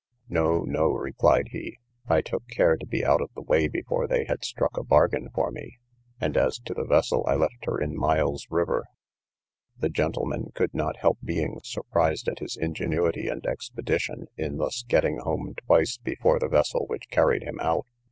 No, 0.29 0.63
no, 0.63 0.87
replied 0.89 1.49
he, 1.51 1.77
I 2.09 2.21
took 2.21 2.47
care 2.47 2.75
to 2.75 2.87
be 2.87 3.05
out 3.05 3.21
of 3.21 3.29
the 3.35 3.43
way 3.43 3.67
before 3.67 4.07
they 4.07 4.25
had 4.25 4.43
struck 4.43 4.75
a 4.75 4.83
bargain 4.83 5.29
for 5.31 5.51
me; 5.51 5.77
and, 6.19 6.35
as 6.35 6.57
to 6.65 6.73
the 6.73 6.85
vessel, 6.85 7.23
I 7.27 7.35
left 7.35 7.65
her 7.65 7.79
in 7.79 7.95
Miles 7.95 8.47
river. 8.49 8.87
The 9.77 9.89
gentlemen 9.91 10.53
could 10.55 10.73
not 10.73 10.97
help 10.97 11.19
being 11.23 11.59
surprised 11.63 12.27
at 12.27 12.39
his 12.39 12.57
ingenuity 12.57 13.27
and 13.27 13.45
expedition, 13.45 14.25
in 14.35 14.57
thus 14.57 14.81
getting 14.87 15.19
home 15.19 15.53
twice 15.67 15.97
before 15.97 16.39
the 16.39 16.49
vessel 16.49 16.87
which 16.87 17.11
carried 17.11 17.43
him 17.43 17.59
out. 17.59 17.85